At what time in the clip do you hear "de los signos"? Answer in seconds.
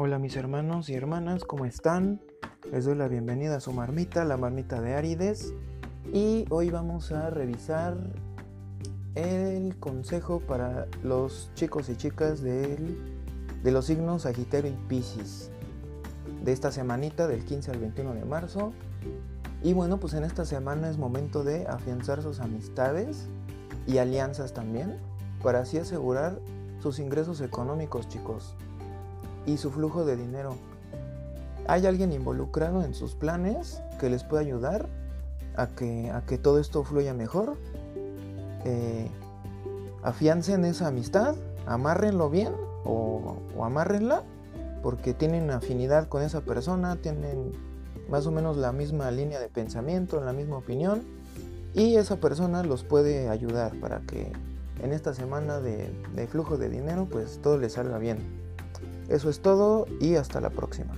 12.40-14.22